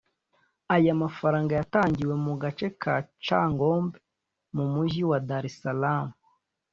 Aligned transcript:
Aya 0.75 0.93
mafranga 1.01 1.51
yatangiwe 1.59 2.13
mu 2.25 2.33
gace 2.41 2.67
ka 2.81 2.93
Chang’ombe 3.25 3.97
mu 4.55 4.63
mujyi 4.73 5.01
wa 5.09 5.19
Dar 5.27 5.43
es 5.49 5.55
Salaam 5.61 6.09